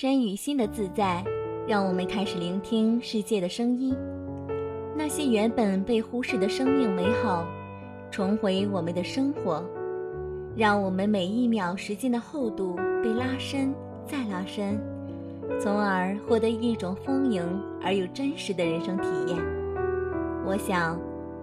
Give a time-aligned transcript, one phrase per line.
[0.00, 1.22] 山与心的自在，
[1.68, 3.94] 让我们开始聆听世界的声音。
[4.96, 7.46] 那些原本被忽视的生命美好，
[8.10, 9.62] 重回我们的生活，
[10.56, 13.74] 让我们每一秒时间的厚度被拉伸
[14.06, 14.80] 再拉伸，
[15.60, 17.44] 从而获得一种丰盈
[17.82, 19.36] 而又真实的人生体验。
[20.46, 20.98] 我想，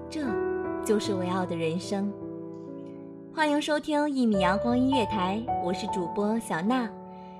[0.09, 0.21] 这
[0.83, 2.11] 就是我要的人生。
[3.31, 6.89] 欢迎收听一米阳光音乐台，我是主播小娜。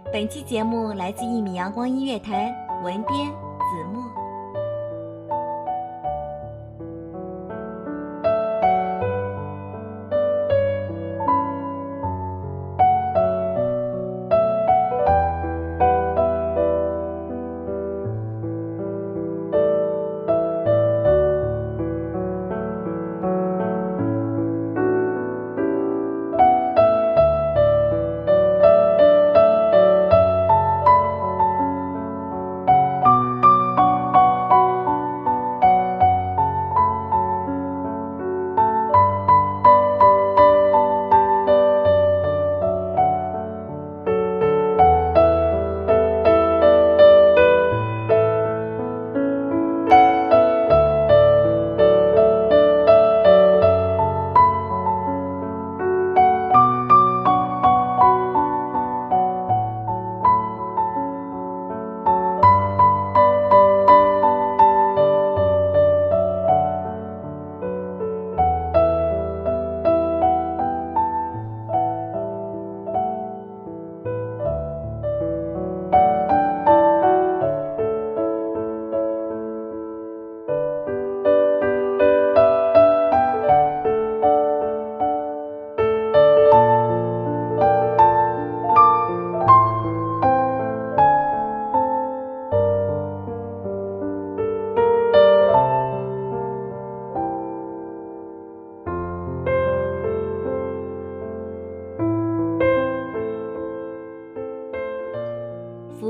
[0.10, 4.07] 本期节目来自一米阳光音乐台，文编子墨。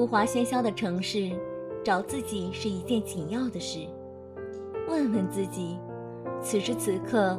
[0.07, 1.31] 华喧嚣的城市，
[1.83, 3.79] 找自己是一件紧要的事。
[4.87, 5.77] 问问自己，
[6.41, 7.37] 此时此刻，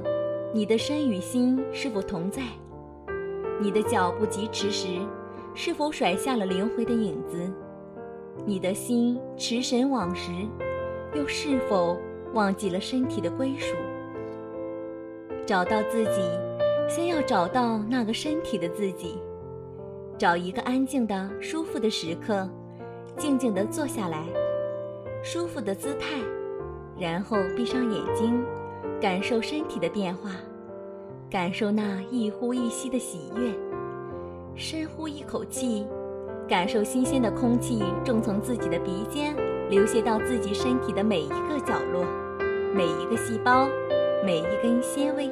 [0.52, 2.42] 你的身与心是否同在？
[3.60, 4.86] 你的脚步疾驰时，
[5.54, 7.50] 是否甩下了灵魂的影子？
[8.44, 10.30] 你的心驰神往时，
[11.14, 11.98] 又是否
[12.34, 13.74] 忘记了身体的归属？
[15.46, 16.20] 找到自己，
[16.86, 19.16] 先要找到那个身体的自己。
[20.18, 22.48] 找一个安静的、舒服的时刻。
[23.18, 24.24] 静静地坐下来，
[25.24, 26.06] 舒服的姿态，
[26.96, 28.42] 然后闭上眼睛，
[29.00, 30.30] 感受身体的变化，
[31.28, 33.52] 感受那一呼一吸的喜悦。
[34.54, 35.84] 深呼一口气，
[36.48, 39.34] 感受新鲜的空气正从自己的鼻尖
[39.68, 42.04] 流泻到自己身体的每一个角落，
[42.72, 43.68] 每一个细胞，
[44.24, 45.28] 每一根纤维。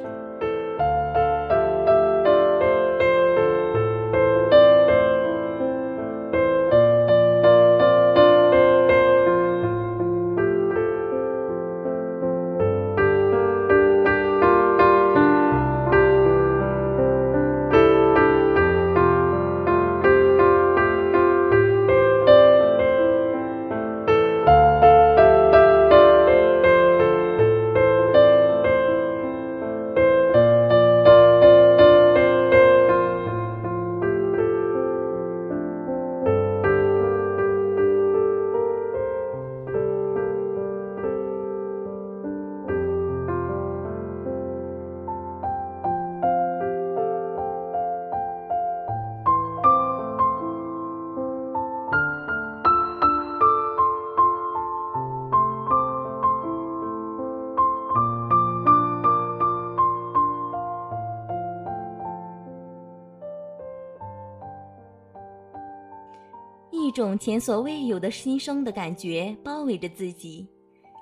[66.97, 70.47] 种前所未有的新生的感觉包围着自己，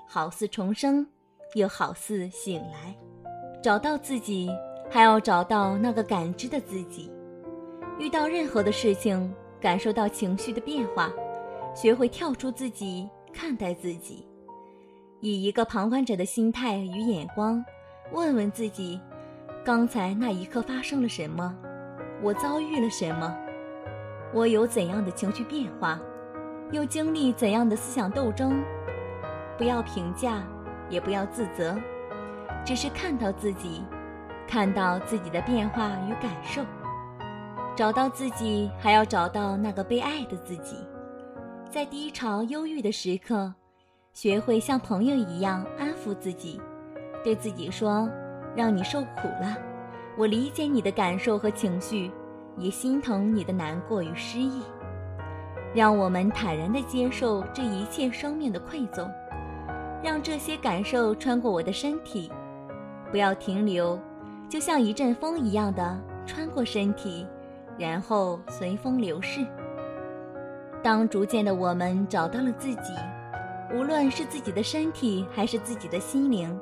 [0.06, 1.06] 好似重生，
[1.54, 2.94] 又好似醒来。
[3.62, 4.50] 找到自己，
[4.90, 7.10] 还要找到那个感知的自己。
[7.98, 11.10] 遇到任何的事情，感受到情绪的变化，
[11.74, 14.28] 学会跳出自己，看待自己，
[15.22, 17.64] 以一个旁观者的心态与眼光，
[18.12, 19.00] 问问自己：
[19.64, 21.56] 刚才那一刻发生了什么？
[22.22, 23.34] 我遭遇了什么？
[24.32, 25.98] 我有怎样的情绪变化？
[26.72, 28.62] 又经历怎样的思想斗争？
[29.56, 30.42] 不要评价，
[30.90, 31.76] 也不要自责，
[32.64, 33.82] 只是看到自己，
[34.46, 36.62] 看到自己的变化与感受。
[37.74, 40.76] 找到自己，还要找到那个被爱的自己。
[41.70, 43.54] 在低潮、忧郁的时刻，
[44.12, 46.60] 学会像朋友一样安抚自己，
[47.22, 48.08] 对自己说
[48.56, 49.56] ：“让你受苦了，
[50.16, 52.10] 我理解你的感受和情绪，
[52.56, 54.62] 也心疼你的难过与失意。”
[55.74, 59.10] 让我们坦然地接受这一切生命的馈赠，
[60.02, 62.30] 让这些感受穿过我的身体，
[63.10, 63.98] 不要停留，
[64.48, 67.26] 就像一阵风一样的穿过身体。
[67.78, 69.44] 然后随风流逝。
[70.82, 72.94] 当逐渐的我们找到了自己，
[73.74, 76.58] 无论是自己的身体还是自己的心灵，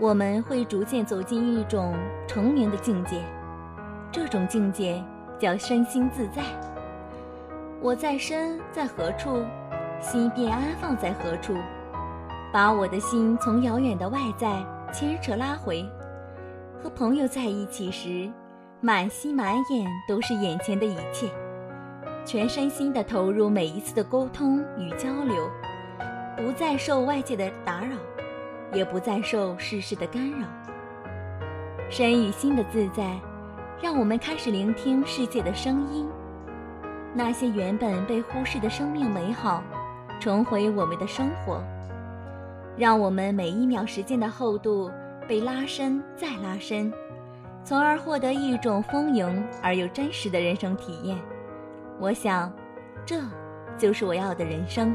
[0.00, 1.94] 我们会逐渐走进一种
[2.26, 3.22] 成名的境界。
[4.10, 5.00] 这种境界
[5.42, 6.40] 叫身心自在。
[7.80, 9.42] 我在身在何处，
[10.00, 11.52] 心便安放在何处。
[12.52, 15.84] 把我的心从遥远的外在牵扯拉回。
[16.80, 18.30] 和朋友在一起时。
[18.84, 21.28] 满心满眼都是眼前的一切，
[22.24, 25.48] 全身心的投入每一次的沟通与交流，
[26.36, 27.96] 不再受外界的打扰，
[28.72, 30.48] 也不再受世事的干扰。
[31.88, 33.16] 身与心的自在，
[33.82, 36.08] 让我们开始聆听世界的声音，
[37.12, 39.60] 那些原本被忽视的生命美好，
[40.20, 41.60] 重回我们的生活，
[42.76, 44.88] 让我们每一秒时间的厚度
[45.26, 46.92] 被拉伸再拉伸。
[47.64, 51.18] 从而获得一种丰盈而又真实的人生体验，
[51.98, 52.52] 我想，
[53.04, 53.20] 这
[53.76, 54.94] 就是我要的人生。